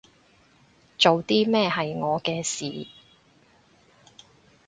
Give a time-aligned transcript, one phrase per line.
[0.97, 2.87] 做啲咩係我嘅事